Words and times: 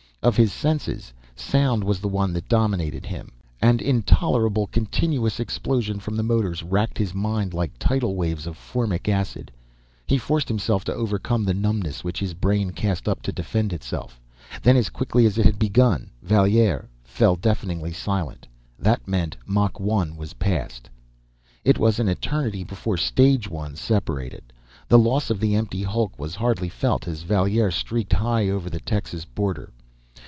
Of 0.23 0.37
his 0.37 0.53
senses, 0.53 1.11
sound 1.35 1.83
was 1.83 1.99
the 1.99 2.07
one 2.07 2.31
that 2.33 2.47
dominated 2.47 3.07
him; 3.07 3.31
an 3.59 3.79
intolerable, 3.79 4.67
continuous 4.67 5.39
explosion 5.39 5.99
from 5.99 6.15
the 6.15 6.21
motors 6.21 6.61
racked 6.61 6.99
his 6.99 7.15
mind 7.15 7.55
like 7.55 7.71
tidal 7.79 8.15
waves 8.15 8.45
of 8.45 8.55
formic 8.55 9.09
acid. 9.09 9.51
He 10.05 10.19
forced 10.19 10.47
himself 10.47 10.83
to 10.85 10.93
overcome 10.93 11.43
the 11.43 11.55
numbness 11.55 12.03
which 12.03 12.19
his 12.19 12.35
brain 12.35 12.69
cast 12.69 13.09
up 13.09 13.23
to 13.23 13.31
defend 13.31 13.73
itself. 13.73 14.21
Then, 14.61 14.77
as 14.77 14.89
quickly 14.89 15.25
as 15.25 15.39
it 15.39 15.45
had 15.47 15.57
begun, 15.57 16.11
Valier 16.21 16.87
fell 17.03 17.35
deafeningly 17.35 17.91
silent; 17.91 18.45
that 18.77 19.07
meant 19.07 19.37
Mach 19.47 19.79
1 19.79 20.15
was 20.17 20.33
passed. 20.33 20.87
It 21.65 21.79
was 21.79 21.97
an 21.97 22.07
eternity 22.07 22.63
before 22.63 22.95
stage 22.97 23.49
one 23.49 23.75
separated. 23.75 24.53
The 24.87 24.99
loss 24.99 25.31
of 25.31 25.39
the 25.39 25.55
empty 25.55 25.81
hulk 25.81 26.19
was 26.19 26.35
hardly 26.35 26.69
felt 26.69 27.07
as 27.07 27.23
Valier 27.23 27.71
streaked 27.71 28.13
high 28.13 28.47
over 28.49 28.69
the 28.69 28.79
Texas 28.81 29.25
border. 29.25 29.73